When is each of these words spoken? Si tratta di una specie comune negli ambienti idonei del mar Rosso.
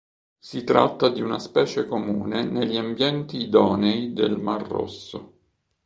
Si 0.39 0.63
tratta 0.63 1.09
di 1.09 1.21
una 1.21 1.37
specie 1.37 1.85
comune 1.85 2.43
negli 2.43 2.75
ambienti 2.75 3.37
idonei 3.39 4.13
del 4.13 4.35
mar 4.39 4.67
Rosso. 4.67 5.33